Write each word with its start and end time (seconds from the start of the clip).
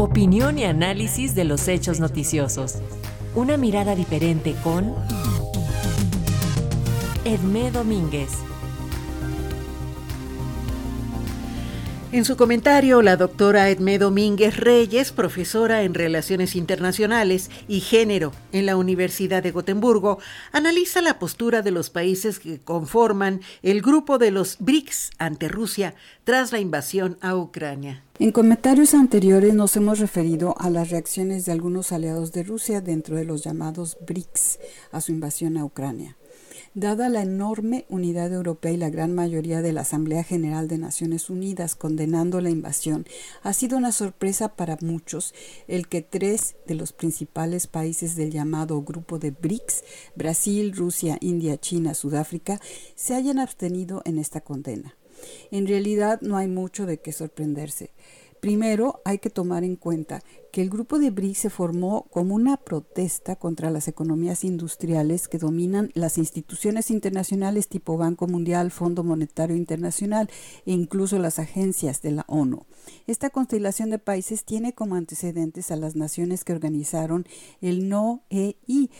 Opinión 0.00 0.60
y 0.60 0.64
análisis 0.64 1.34
de 1.34 1.42
los 1.42 1.66
hechos 1.66 1.98
noticiosos. 1.98 2.76
Una 3.34 3.56
mirada 3.56 3.96
diferente 3.96 4.54
con 4.62 4.94
Edmé 7.24 7.72
Domínguez. 7.72 8.30
En 12.10 12.24
su 12.24 12.38
comentario, 12.38 13.02
la 13.02 13.18
doctora 13.18 13.68
Edmé 13.68 13.98
Domínguez 13.98 14.56
Reyes, 14.56 15.12
profesora 15.12 15.82
en 15.82 15.92
Relaciones 15.92 16.56
Internacionales 16.56 17.50
y 17.68 17.80
Género 17.80 18.32
en 18.50 18.64
la 18.64 18.78
Universidad 18.78 19.42
de 19.42 19.50
Gotemburgo, 19.50 20.18
analiza 20.50 21.02
la 21.02 21.18
postura 21.18 21.60
de 21.60 21.70
los 21.70 21.90
países 21.90 22.38
que 22.38 22.60
conforman 22.60 23.42
el 23.62 23.82
grupo 23.82 24.16
de 24.16 24.30
los 24.30 24.56
BRICS 24.58 25.10
ante 25.18 25.48
Rusia 25.48 25.94
tras 26.24 26.50
la 26.50 26.60
invasión 26.60 27.18
a 27.20 27.36
Ucrania. 27.36 28.02
En 28.18 28.32
comentarios 28.32 28.94
anteriores 28.94 29.52
nos 29.52 29.76
hemos 29.76 29.98
referido 29.98 30.54
a 30.58 30.70
las 30.70 30.88
reacciones 30.88 31.44
de 31.44 31.52
algunos 31.52 31.92
aliados 31.92 32.32
de 32.32 32.42
Rusia 32.42 32.80
dentro 32.80 33.16
de 33.16 33.26
los 33.26 33.44
llamados 33.44 33.98
BRICS 34.06 34.60
a 34.92 35.02
su 35.02 35.12
invasión 35.12 35.58
a 35.58 35.64
Ucrania. 35.66 36.16
Dada 36.74 37.08
la 37.08 37.22
enorme 37.22 37.86
unidad 37.88 38.32
europea 38.32 38.72
y 38.72 38.76
la 38.76 38.90
gran 38.90 39.14
mayoría 39.14 39.62
de 39.62 39.72
la 39.72 39.80
Asamblea 39.80 40.22
General 40.22 40.68
de 40.68 40.78
Naciones 40.78 41.30
Unidas 41.30 41.74
condenando 41.74 42.40
la 42.40 42.50
invasión, 42.50 43.06
ha 43.42 43.52
sido 43.52 43.78
una 43.78 43.90
sorpresa 43.90 44.54
para 44.54 44.76
muchos 44.82 45.34
el 45.66 45.88
que 45.88 46.02
tres 46.02 46.56
de 46.66 46.74
los 46.74 46.92
principales 46.92 47.66
países 47.66 48.16
del 48.16 48.30
llamado 48.30 48.82
grupo 48.82 49.18
de 49.18 49.30
BRICS, 49.30 49.82
Brasil, 50.14 50.72
Rusia, 50.76 51.16
India, 51.20 51.58
China, 51.58 51.94
Sudáfrica, 51.94 52.60
se 52.94 53.14
hayan 53.14 53.38
abstenido 53.38 54.02
en 54.04 54.18
esta 54.18 54.42
condena. 54.42 54.94
En 55.50 55.66
realidad 55.66 56.20
no 56.20 56.36
hay 56.36 56.48
mucho 56.48 56.86
de 56.86 56.98
qué 56.98 57.12
sorprenderse. 57.12 57.90
Primero, 58.40 59.00
hay 59.04 59.18
que 59.18 59.30
tomar 59.30 59.64
en 59.64 59.74
cuenta 59.74 60.22
que 60.58 60.62
el 60.62 60.70
grupo 60.70 60.98
de 60.98 61.12
BRICS 61.12 61.38
se 61.38 61.50
formó 61.50 62.08
como 62.10 62.34
una 62.34 62.56
protesta 62.56 63.36
contra 63.36 63.70
las 63.70 63.86
economías 63.86 64.42
industriales 64.42 65.28
que 65.28 65.38
dominan 65.38 65.92
las 65.94 66.18
instituciones 66.18 66.90
internacionales 66.90 67.68
tipo 67.68 67.96
Banco 67.96 68.26
Mundial, 68.26 68.72
Fondo 68.72 69.04
Monetario 69.04 69.54
Internacional 69.54 70.28
e 70.66 70.72
incluso 70.72 71.20
las 71.20 71.38
agencias 71.38 72.02
de 72.02 72.10
la 72.10 72.24
ONU. 72.26 72.66
Esta 73.06 73.30
constelación 73.30 73.90
de 73.90 74.00
países 74.00 74.44
tiene 74.44 74.72
como 74.72 74.96
antecedentes 74.96 75.70
a 75.70 75.76
las 75.76 75.94
naciones 75.94 76.42
que 76.42 76.54
organizaron 76.54 77.24
el 77.60 77.88
NOEI, 77.88 78.90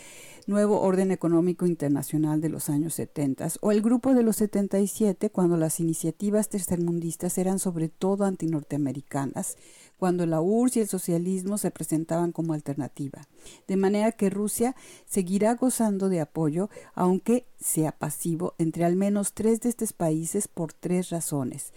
Nuevo 0.47 0.79
Orden 0.79 1.11
Económico 1.11 1.65
Internacional 1.65 2.39
de 2.39 2.47
los 2.47 2.69
años 2.69 2.93
70, 2.93 3.49
o 3.59 3.73
el 3.73 3.81
Grupo 3.81 4.13
de 4.13 4.23
los 4.23 4.37
77, 4.37 5.29
cuando 5.29 5.57
las 5.57 5.81
iniciativas 5.81 6.47
tercermundistas 6.47 7.37
eran 7.37 7.59
sobre 7.59 7.89
todo 7.89 8.23
antinorteamericanas, 8.23 9.57
cuando 9.99 10.25
la 10.25 10.39
URSS 10.39 10.77
y 10.77 10.79
el 10.79 10.87
socialismo 10.87 11.57
se 11.57 11.71
presentaban 11.71 12.31
como 12.31 12.53
alternativa. 12.53 13.27
De 13.67 13.75
manera 13.75 14.13
que 14.13 14.29
Rusia 14.29 14.75
seguirá 15.05 15.55
gozando 15.55 16.07
de 16.07 16.21
apoyo, 16.21 16.69
aunque 16.95 17.45
sea 17.59 17.91
pasivo, 17.91 18.55
entre 18.57 18.85
al 18.85 18.95
menos 18.95 19.33
tres 19.33 19.61
de 19.61 19.69
estos 19.69 19.93
países 19.93 20.47
por 20.47 20.73
tres 20.73 21.09
razones 21.09 21.73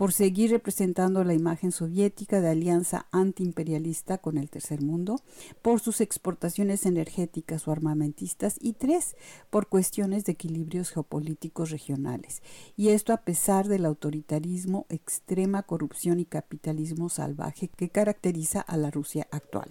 por 0.00 0.14
seguir 0.14 0.50
representando 0.50 1.24
la 1.24 1.34
imagen 1.34 1.72
soviética 1.72 2.40
de 2.40 2.48
alianza 2.48 3.04
antiimperialista 3.10 4.16
con 4.16 4.38
el 4.38 4.48
tercer 4.48 4.80
mundo, 4.80 5.20
por 5.60 5.80
sus 5.80 6.00
exportaciones 6.00 6.86
energéticas 6.86 7.68
o 7.68 7.72
armamentistas 7.72 8.56
y 8.62 8.72
tres, 8.72 9.14
por 9.50 9.68
cuestiones 9.68 10.24
de 10.24 10.32
equilibrios 10.32 10.88
geopolíticos 10.88 11.68
regionales. 11.68 12.42
Y 12.78 12.88
esto 12.88 13.12
a 13.12 13.18
pesar 13.18 13.68
del 13.68 13.84
autoritarismo, 13.84 14.86
extrema 14.88 15.64
corrupción 15.64 16.18
y 16.18 16.24
capitalismo 16.24 17.10
salvaje 17.10 17.68
que 17.68 17.90
caracteriza 17.90 18.62
a 18.62 18.78
la 18.78 18.90
Rusia 18.90 19.28
actual. 19.30 19.70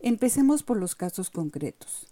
Empecemos 0.00 0.64
por 0.64 0.78
los 0.78 0.96
casos 0.96 1.30
concretos. 1.30 2.08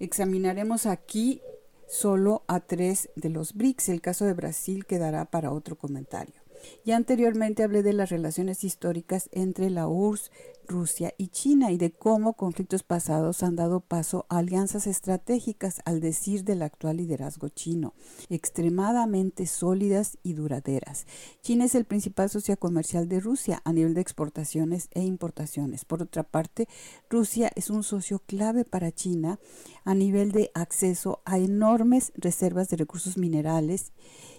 Examinaremos 0.00 0.86
aquí 0.86 1.40
solo 1.86 2.44
a 2.46 2.60
tres 2.60 3.08
de 3.16 3.30
los 3.30 3.54
BRICS. 3.54 3.88
El 3.88 4.00
caso 4.00 4.24
de 4.24 4.34
Brasil 4.34 4.86
quedará 4.86 5.24
para 5.24 5.52
otro 5.52 5.76
comentario. 5.76 6.43
Ya 6.84 6.96
anteriormente 6.96 7.62
hablé 7.62 7.82
de 7.82 7.92
las 7.92 8.10
relaciones 8.10 8.64
históricas 8.64 9.28
entre 9.32 9.70
la 9.70 9.88
URSS, 9.88 10.30
Rusia 10.66 11.14
y 11.18 11.28
China 11.28 11.70
y 11.72 11.76
de 11.76 11.90
cómo 11.92 12.34
conflictos 12.34 12.82
pasados 12.82 13.42
han 13.42 13.56
dado 13.56 13.80
paso 13.80 14.26
a 14.28 14.38
alianzas 14.38 14.86
estratégicas, 14.86 15.80
al 15.84 16.00
decir 16.00 16.44
del 16.44 16.62
actual 16.62 16.96
liderazgo 16.96 17.48
chino, 17.48 17.94
extremadamente 18.30 19.46
sólidas 19.46 20.18
y 20.22 20.34
duraderas. 20.34 21.06
China 21.42 21.64
es 21.64 21.74
el 21.74 21.84
principal 21.84 22.30
socio 22.30 22.56
comercial 22.58 23.08
de 23.08 23.20
Rusia 23.20 23.60
a 23.64 23.72
nivel 23.72 23.94
de 23.94 24.00
exportaciones 24.00 24.88
e 24.92 25.02
importaciones. 25.02 25.84
Por 25.84 26.02
otra 26.02 26.22
parte, 26.22 26.68
Rusia 27.10 27.50
es 27.54 27.70
un 27.70 27.82
socio 27.82 28.20
clave 28.20 28.64
para 28.64 28.92
China 28.92 29.38
a 29.84 29.94
nivel 29.94 30.32
de 30.32 30.50
acceso 30.54 31.20
a 31.24 31.38
enormes 31.38 32.12
reservas 32.16 32.68
de 32.68 32.76
recursos 32.76 33.18
minerales 33.18 33.92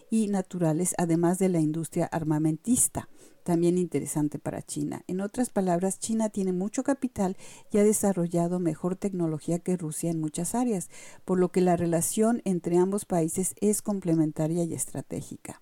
y 0.10 0.28
naturales, 0.28 0.96
además 0.98 1.40
de 1.40 1.50
la 1.50 1.60
industria 1.60 2.06
armamentista, 2.06 3.10
también 3.44 3.78
interesante 3.78 4.40
para 4.40 4.62
China. 4.62 5.04
En 5.08 5.22
otras 5.22 5.50
palabras, 5.50 6.00
China 6.00 6.30
tiene 6.30 6.54
mucho 6.54 6.84
capital 6.84 7.38
y 7.72 7.78
ha 7.78 7.84
desarrollado 7.84 8.60
mejor 8.60 8.96
tecnología 8.96 9.60
que 9.60 9.78
Rusia 9.78 10.10
en 10.12 10.20
muchas 10.20 10.56
áreas, 10.56 10.90
por 11.26 11.40
lo 11.40 11.52
que 11.52 11.62
la 11.62 11.76
relación 11.76 12.42
entre 12.46 12.78
ambos 12.78 13.06
países 13.06 13.54
es 13.62 13.82
complementaria 13.82 14.64
y 14.64 14.74
estratégica 14.74 15.62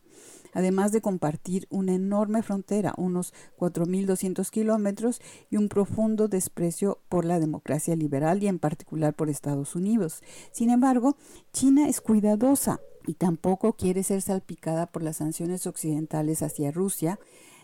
además 0.53 0.91
de 0.91 1.01
compartir 1.01 1.67
una 1.69 1.93
enorme 1.93 2.43
frontera, 2.43 2.93
unos 2.97 3.33
4.200 3.57 4.49
kilómetros, 4.49 5.21
y 5.49 5.57
un 5.57 5.69
profundo 5.69 6.27
desprecio 6.27 6.99
por 7.09 7.25
la 7.25 7.39
democracia 7.39 7.95
liberal 7.95 8.43
y 8.43 8.47
en 8.47 8.59
particular 8.59 9.13
por 9.13 9.29
Estados 9.29 9.75
Unidos. 9.75 10.21
Sin 10.51 10.69
embargo, 10.69 11.17
China 11.51 11.87
es 11.87 12.01
cuidadosa 12.01 12.79
y 13.05 13.15
tampoco 13.15 13.73
quiere 13.73 14.03
ser 14.03 14.21
salpicada 14.21 14.87
por 14.87 15.03
las 15.03 15.17
sanciones 15.17 15.67
occidentales 15.67 16.41
hacia 16.41 16.71
Rusia, 16.71 17.19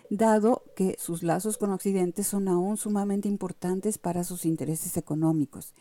dado 0.10 0.64
que 0.76 0.96
sus 1.00 1.24
lazos 1.24 1.58
con 1.58 1.72
Occidente 1.72 2.24
son 2.24 2.48
aún 2.48 2.78
sumamente 2.78 3.28
importantes 3.28 3.98
para 3.98 4.24
sus 4.24 4.46
intereses 4.46 4.98
económicos. 4.98 5.74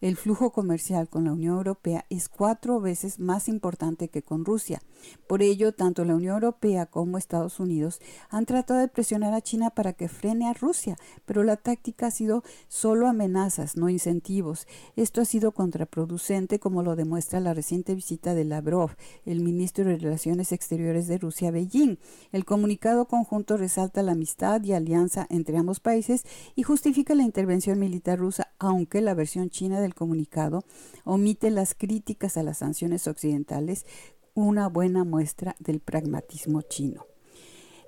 El 0.00 0.16
flujo 0.16 0.50
comercial 0.50 1.08
con 1.08 1.24
la 1.24 1.32
Unión 1.32 1.56
Europea 1.56 2.04
es 2.10 2.28
cuatro 2.28 2.80
veces 2.80 3.18
más 3.18 3.48
importante 3.48 4.08
que 4.08 4.22
con 4.22 4.44
Rusia. 4.44 4.82
Por 5.26 5.42
ello, 5.42 5.72
tanto 5.72 6.04
la 6.04 6.14
Unión 6.14 6.34
Europea 6.34 6.86
como 6.86 7.18
Estados 7.18 7.60
Unidos 7.60 8.00
han 8.28 8.46
tratado 8.46 8.80
de 8.80 8.88
presionar 8.88 9.34
a 9.34 9.40
China 9.40 9.70
para 9.70 9.92
que 9.92 10.08
frene 10.08 10.48
a 10.48 10.52
Rusia, 10.52 10.96
pero 11.24 11.42
la 11.44 11.56
táctica 11.56 12.08
ha 12.08 12.10
sido 12.10 12.42
solo 12.68 13.06
amenazas, 13.06 13.76
no 13.76 13.88
incentivos. 13.88 14.66
Esto 14.96 15.20
ha 15.20 15.24
sido 15.24 15.52
contraproducente, 15.52 16.58
como 16.58 16.82
lo 16.82 16.96
demuestra 16.96 17.40
la 17.40 17.54
reciente 17.54 17.94
visita 17.94 18.34
de 18.34 18.44
Lavrov, 18.44 18.90
el 19.24 19.40
ministro 19.40 19.84
de 19.84 19.96
Relaciones 19.96 20.52
Exteriores 20.52 21.06
de 21.06 21.18
Rusia 21.18 21.48
a 21.48 21.52
Beijing. 21.52 21.98
El 22.32 22.44
comunicado 22.44 23.06
conjunto 23.06 23.56
resalta 23.56 24.02
la 24.02 24.12
amistad 24.12 24.62
y 24.64 24.72
alianza 24.72 25.26
entre 25.30 25.56
ambos 25.56 25.80
países 25.80 26.24
y 26.54 26.62
justifica 26.62 27.14
la 27.14 27.22
intervención 27.22 27.78
militar 27.78 28.18
rusa, 28.18 28.52
aunque 28.58 29.00
la 29.00 29.14
versión 29.14 29.50
china 29.50 29.80
del 29.84 29.94
comunicado 29.94 30.64
omite 31.04 31.50
las 31.50 31.74
críticas 31.74 32.36
a 32.36 32.42
las 32.42 32.58
sanciones 32.58 33.06
occidentales, 33.06 33.86
una 34.34 34.68
buena 34.68 35.04
muestra 35.04 35.54
del 35.60 35.80
pragmatismo 35.80 36.62
chino. 36.62 37.06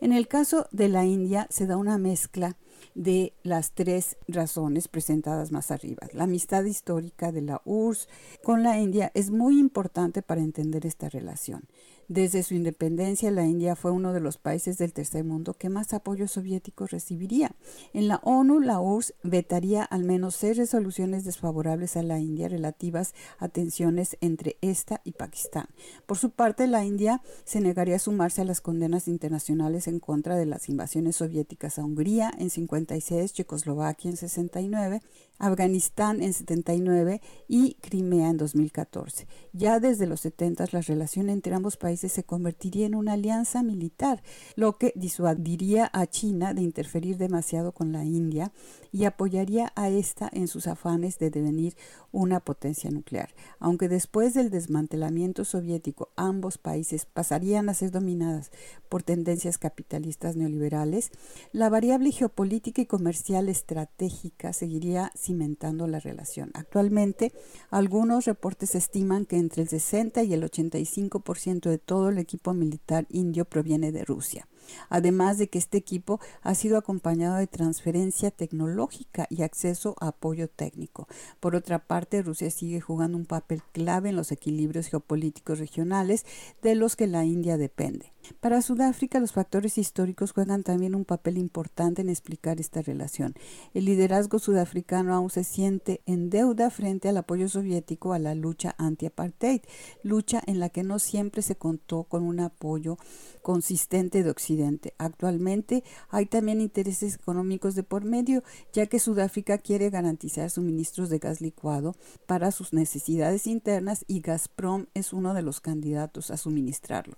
En 0.00 0.12
el 0.12 0.28
caso 0.28 0.68
de 0.72 0.88
la 0.88 1.04
India 1.04 1.46
se 1.50 1.66
da 1.66 1.76
una 1.76 1.98
mezcla 1.98 2.56
de 2.94 3.32
las 3.42 3.72
tres 3.72 4.16
razones 4.28 4.88
presentadas 4.88 5.52
más 5.52 5.70
arriba. 5.70 6.06
La 6.12 6.24
amistad 6.24 6.64
histórica 6.64 7.32
de 7.32 7.42
la 7.42 7.62
URSS 7.64 8.08
con 8.42 8.62
la 8.62 8.78
India 8.78 9.10
es 9.14 9.30
muy 9.30 9.58
importante 9.58 10.22
para 10.22 10.42
entender 10.42 10.86
esta 10.86 11.08
relación. 11.08 11.64
Desde 12.08 12.44
su 12.44 12.54
independencia, 12.54 13.32
la 13.32 13.46
India 13.46 13.74
fue 13.74 13.90
uno 13.90 14.12
de 14.12 14.20
los 14.20 14.38
países 14.38 14.78
del 14.78 14.92
tercer 14.92 15.24
mundo 15.24 15.54
que 15.54 15.68
más 15.68 15.92
apoyo 15.92 16.28
soviético 16.28 16.86
recibiría. 16.86 17.56
En 17.92 18.06
la 18.06 18.20
ONU, 18.22 18.60
la 18.60 18.78
URSS 18.78 19.14
vetaría 19.24 19.82
al 19.82 20.04
menos 20.04 20.36
seis 20.36 20.56
resoluciones 20.56 21.24
desfavorables 21.24 21.96
a 21.96 22.04
la 22.04 22.20
India 22.20 22.48
relativas 22.48 23.12
a 23.38 23.48
tensiones 23.48 24.16
entre 24.20 24.56
esta 24.60 25.00
y 25.02 25.12
Pakistán. 25.12 25.66
Por 26.06 26.16
su 26.16 26.30
parte, 26.30 26.68
la 26.68 26.84
India 26.84 27.22
se 27.44 27.60
negaría 27.60 27.96
a 27.96 27.98
sumarse 27.98 28.42
a 28.42 28.44
las 28.44 28.60
condenas 28.60 29.08
internacionales 29.08 29.88
en 29.88 29.98
contra 29.98 30.36
de 30.36 30.46
las 30.46 30.68
invasiones 30.68 31.16
soviéticas 31.16 31.80
a 31.80 31.84
Hungría 31.84 32.32
en 32.38 32.50
56, 32.50 33.32
Checoslovaquia 33.32 34.12
en 34.12 34.16
69, 34.16 35.00
Afganistán 35.38 36.22
en 36.22 36.32
79 36.32 37.20
y 37.48 37.74
Crimea 37.74 38.30
en 38.30 38.36
2014. 38.36 39.26
Ya 39.52 39.80
desde 39.80 40.06
los 40.06 40.20
70 40.20 40.66
la 40.70 40.80
relación 40.80 41.28
entre 41.28 41.54
ambos 41.54 41.76
países 41.76 41.95
se 41.96 42.24
convertiría 42.24 42.86
en 42.86 42.94
una 42.94 43.14
alianza 43.14 43.62
militar, 43.62 44.22
lo 44.54 44.78
que 44.78 44.92
disuadiría 44.96 45.90
a 45.92 46.06
China 46.06 46.54
de 46.54 46.62
interferir 46.62 47.16
demasiado 47.16 47.72
con 47.72 47.92
la 47.92 48.04
India 48.04 48.52
y 48.92 49.04
apoyaría 49.04 49.72
a 49.76 49.88
esta 49.88 50.30
en 50.32 50.48
sus 50.48 50.66
afanes 50.66 51.18
de 51.18 51.30
devenir 51.30 51.76
una 52.12 52.40
potencia 52.40 52.90
nuclear. 52.90 53.34
Aunque 53.58 53.88
después 53.88 54.34
del 54.34 54.50
desmantelamiento 54.50 55.44
soviético 55.44 56.10
ambos 56.16 56.56
países 56.56 57.04
pasarían 57.04 57.68
a 57.68 57.74
ser 57.74 57.90
dominadas 57.90 58.50
por 58.88 59.02
tendencias 59.02 59.58
capitalistas 59.58 60.36
neoliberales, 60.36 61.10
la 61.52 61.68
variable 61.68 62.12
geopolítica 62.12 62.80
y 62.80 62.86
comercial 62.86 63.48
estratégica 63.48 64.52
seguiría 64.52 65.12
cimentando 65.16 65.86
la 65.86 66.00
relación. 66.00 66.50
Actualmente, 66.54 67.32
algunos 67.70 68.24
reportes 68.24 68.74
estiman 68.74 69.26
que 69.26 69.36
entre 69.36 69.62
el 69.62 69.68
60 69.68 70.22
y 70.22 70.34
el 70.34 70.42
85% 70.42 71.68
de 71.68 71.78
todo 71.86 72.10
el 72.10 72.18
equipo 72.18 72.52
militar 72.52 73.06
indio 73.08 73.46
proviene 73.46 73.92
de 73.92 74.04
Rusia 74.04 74.46
además 74.88 75.38
de 75.38 75.48
que 75.48 75.58
este 75.58 75.78
equipo 75.78 76.20
ha 76.42 76.54
sido 76.54 76.78
acompañado 76.78 77.36
de 77.36 77.46
transferencia 77.46 78.30
tecnológica 78.30 79.26
y 79.30 79.42
acceso 79.42 79.96
a 80.00 80.08
apoyo 80.08 80.48
técnico. 80.48 81.08
Por 81.40 81.54
otra 81.54 81.78
parte, 81.78 82.22
Rusia 82.22 82.50
sigue 82.50 82.80
jugando 82.80 83.16
un 83.16 83.26
papel 83.26 83.62
clave 83.72 84.10
en 84.10 84.16
los 84.16 84.32
equilibrios 84.32 84.88
geopolíticos 84.88 85.58
regionales 85.58 86.24
de 86.62 86.74
los 86.74 86.96
que 86.96 87.06
la 87.06 87.24
India 87.24 87.56
depende. 87.56 88.12
Para 88.40 88.62
Sudáfrica, 88.62 89.20
los 89.20 89.32
factores 89.32 89.78
históricos 89.78 90.32
juegan 90.32 90.62
también 90.62 90.94
un 90.94 91.04
papel 91.04 91.38
importante 91.38 92.02
en 92.02 92.08
explicar 92.08 92.60
esta 92.60 92.82
relación. 92.82 93.34
El 93.74 93.84
liderazgo 93.84 94.38
sudafricano 94.38 95.14
aún 95.14 95.30
se 95.30 95.44
siente 95.44 96.00
en 96.06 96.30
deuda 96.30 96.70
frente 96.70 97.08
al 97.08 97.16
apoyo 97.16 97.48
soviético 97.48 98.12
a 98.12 98.18
la 98.18 98.34
lucha 98.34 98.74
anti-apartheid, 98.78 99.62
lucha 100.02 100.42
en 100.46 100.60
la 100.60 100.68
que 100.68 100.82
no 100.82 100.98
siempre 100.98 101.42
se 101.42 101.56
contó 101.56 102.04
con 102.04 102.22
un 102.22 102.40
apoyo 102.40 102.98
consistente 103.42 104.22
de 104.22 104.30
Occidente. 104.30 104.94
Actualmente 104.98 105.84
hay 106.08 106.26
también 106.26 106.60
intereses 106.60 107.14
económicos 107.14 107.74
de 107.74 107.82
por 107.82 108.04
medio, 108.04 108.42
ya 108.72 108.86
que 108.86 108.98
Sudáfrica 108.98 109.58
quiere 109.58 109.90
garantizar 109.90 110.50
suministros 110.50 111.10
de 111.10 111.18
gas 111.18 111.40
licuado 111.40 111.94
para 112.26 112.50
sus 112.50 112.72
necesidades 112.72 113.46
internas 113.46 114.04
y 114.08 114.20
Gazprom 114.20 114.86
es 114.94 115.12
uno 115.12 115.34
de 115.34 115.42
los 115.42 115.60
candidatos 115.60 116.30
a 116.30 116.36
suministrarlo 116.36 117.16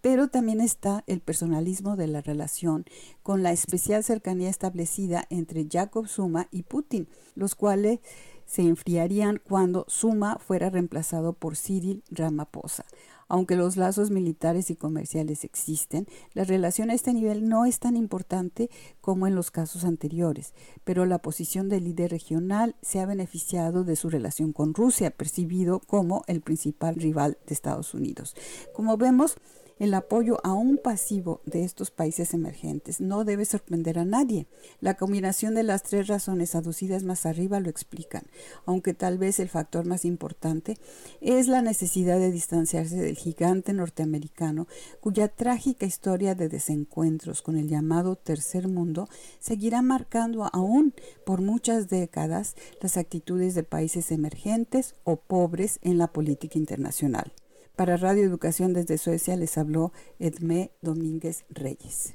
pero 0.00 0.28
también 0.28 0.60
está 0.60 1.04
el 1.06 1.20
personalismo 1.20 1.96
de 1.96 2.06
la 2.06 2.20
relación 2.20 2.84
con 3.22 3.42
la 3.42 3.52
especial 3.52 4.02
cercanía 4.04 4.48
establecida 4.48 5.26
entre 5.30 5.66
Jacob 5.70 6.08
Zuma 6.08 6.48
y 6.50 6.62
Putin, 6.62 7.08
los 7.34 7.54
cuales 7.54 8.00
se 8.46 8.62
enfriarían 8.62 9.40
cuando 9.42 9.86
Zuma 9.88 10.38
fuera 10.38 10.70
reemplazado 10.70 11.34
por 11.34 11.56
Cyril 11.56 12.02
Ramaphosa. 12.10 12.84
Aunque 13.28 13.54
los 13.54 13.76
lazos 13.76 14.10
militares 14.10 14.70
y 14.70 14.74
comerciales 14.74 15.44
existen, 15.44 16.08
la 16.34 16.42
relación 16.42 16.90
a 16.90 16.94
este 16.94 17.14
nivel 17.14 17.48
no 17.48 17.64
es 17.64 17.78
tan 17.78 17.94
importante 17.94 18.70
como 19.00 19.28
en 19.28 19.36
los 19.36 19.52
casos 19.52 19.84
anteriores, 19.84 20.52
pero 20.82 21.06
la 21.06 21.20
posición 21.20 21.68
del 21.68 21.84
líder 21.84 22.10
regional 22.10 22.74
se 22.82 22.98
ha 22.98 23.06
beneficiado 23.06 23.84
de 23.84 23.94
su 23.94 24.10
relación 24.10 24.52
con 24.52 24.74
Rusia, 24.74 25.12
percibido 25.12 25.78
como 25.78 26.24
el 26.26 26.40
principal 26.40 26.96
rival 26.96 27.38
de 27.46 27.54
Estados 27.54 27.94
Unidos. 27.94 28.34
Como 28.74 28.96
vemos, 28.96 29.36
el 29.80 29.94
apoyo 29.94 30.38
aún 30.44 30.76
pasivo 30.76 31.40
de 31.46 31.64
estos 31.64 31.90
países 31.90 32.34
emergentes 32.34 33.00
no 33.00 33.24
debe 33.24 33.46
sorprender 33.46 33.98
a 33.98 34.04
nadie. 34.04 34.46
La 34.80 34.94
combinación 34.94 35.54
de 35.54 35.62
las 35.62 35.82
tres 35.82 36.06
razones 36.06 36.54
aducidas 36.54 37.02
más 37.02 37.24
arriba 37.24 37.60
lo 37.60 37.70
explican, 37.70 38.24
aunque 38.66 38.92
tal 38.92 39.16
vez 39.16 39.40
el 39.40 39.48
factor 39.48 39.86
más 39.86 40.04
importante 40.04 40.76
es 41.22 41.48
la 41.48 41.62
necesidad 41.62 42.18
de 42.18 42.30
distanciarse 42.30 42.96
del 42.96 43.16
gigante 43.16 43.72
norteamericano 43.72 44.68
cuya 45.00 45.28
trágica 45.28 45.86
historia 45.86 46.34
de 46.34 46.50
desencuentros 46.50 47.40
con 47.40 47.56
el 47.56 47.68
llamado 47.68 48.16
tercer 48.16 48.68
mundo 48.68 49.08
seguirá 49.38 49.80
marcando 49.80 50.48
aún 50.52 50.92
por 51.24 51.40
muchas 51.40 51.88
décadas 51.88 52.54
las 52.82 52.98
actitudes 52.98 53.54
de 53.54 53.62
países 53.62 54.12
emergentes 54.12 54.94
o 55.04 55.16
pobres 55.16 55.78
en 55.80 55.96
la 55.96 56.08
política 56.12 56.58
internacional. 56.58 57.32
Para 57.76 57.96
Radio 57.96 58.24
Educación 58.24 58.72
desde 58.72 58.98
Suecia 58.98 59.36
les 59.36 59.56
habló 59.56 59.92
Edmé 60.18 60.70
Domínguez 60.82 61.44
Reyes. 61.48 62.14